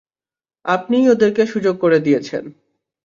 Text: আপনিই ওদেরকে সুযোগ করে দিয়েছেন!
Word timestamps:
আপনিই 0.65 1.09
ওদেরকে 1.09 1.43
সুযোগ 1.45 1.75
করে 1.79 1.97
দিয়েছেন! 1.99 2.43